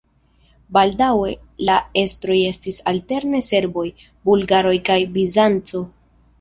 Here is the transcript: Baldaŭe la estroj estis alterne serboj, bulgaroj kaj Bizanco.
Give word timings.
Baldaŭe 0.77 1.33
la 1.67 1.75
estroj 2.05 2.39
estis 2.53 2.81
alterne 2.93 3.45
serboj, 3.51 3.87
bulgaroj 4.33 4.77
kaj 4.91 5.01
Bizanco. 5.21 5.87